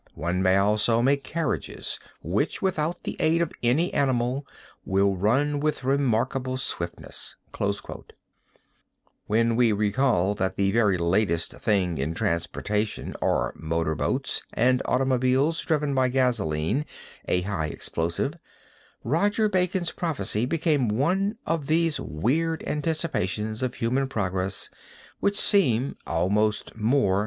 One 0.15 0.41
may 0.41 0.55
also 0.57 1.03
make 1.03 1.23
carriages 1.23 1.99
which 2.23 2.59
without 2.59 3.03
the 3.03 3.15
aid 3.19 3.39
of 3.39 3.51
any 3.61 3.93
animal 3.93 4.47
will 4.83 5.15
run 5.15 5.59
with 5.59 5.83
remarkable 5.83 6.57
swiftness." 6.57 7.35
[Footnote 7.53 7.83
5] 7.87 8.03
When 9.27 9.55
we 9.55 9.71
recall 9.71 10.33
that 10.33 10.55
the 10.55 10.71
very 10.71 10.97
latest 10.97 11.51
thing 11.55 11.99
in 11.99 12.15
transportation 12.15 13.15
are 13.21 13.53
motor 13.55 13.93
boats 13.93 14.41
and 14.53 14.81
automobiles 14.85 15.61
driven 15.61 15.93
by 15.93 16.09
gasoline, 16.09 16.83
a 17.27 17.41
high 17.41 17.67
explosive, 17.67 18.33
Roger 19.03 19.49
Bacon's 19.49 19.91
prophesy 19.91 20.47
becomes 20.47 20.91
one 20.93 21.37
of 21.45 21.67
these 21.67 21.99
weird 21.99 22.63
anticipations 22.65 23.61
of 23.61 23.75
human 23.75 24.07
progress 24.09 24.71
which 25.19 25.39
seem 25.39 25.95
almost 26.07 26.75
more 26.75 26.99
than 26.99 27.11
human. 27.11 27.17